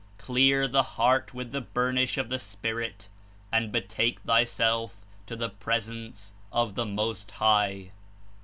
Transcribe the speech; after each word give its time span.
Clear 0.17 0.67
the 0.67 0.81
heart 0.97 1.27
uith 1.27 1.51
the 1.51 1.61
burnish 1.61 2.17
of 2.17 2.29
the 2.29 2.39
Spirit 2.39 3.07
and 3.51 3.71
betake 3.71 4.19
thyself 4.21 5.05
to 5.27 5.35
the 5.35 5.47
Presence 5.49 6.33
of 6.51 6.73
the 6.73 6.87
Most 6.87 7.29
High.'' 7.29 7.91